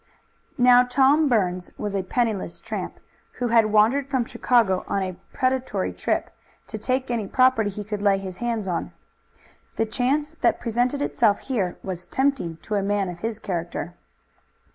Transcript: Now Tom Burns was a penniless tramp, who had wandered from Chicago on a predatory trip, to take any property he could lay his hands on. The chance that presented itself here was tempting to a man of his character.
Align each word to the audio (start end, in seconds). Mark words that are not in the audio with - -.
Now 0.57 0.81
Tom 0.81 1.29
Burns 1.29 1.69
was 1.77 1.93
a 1.93 2.01
penniless 2.01 2.59
tramp, 2.59 2.99
who 3.33 3.49
had 3.49 3.71
wandered 3.71 4.09
from 4.09 4.25
Chicago 4.25 4.83
on 4.87 5.03
a 5.03 5.15
predatory 5.31 5.93
trip, 5.93 6.35
to 6.65 6.79
take 6.79 7.11
any 7.11 7.27
property 7.27 7.69
he 7.69 7.83
could 7.83 8.01
lay 8.01 8.17
his 8.17 8.37
hands 8.37 8.67
on. 8.67 8.93
The 9.75 9.85
chance 9.85 10.31
that 10.41 10.59
presented 10.59 11.03
itself 11.03 11.41
here 11.41 11.77
was 11.83 12.07
tempting 12.07 12.57
to 12.63 12.73
a 12.73 12.81
man 12.81 13.09
of 13.09 13.19
his 13.19 13.37
character. 13.37 13.93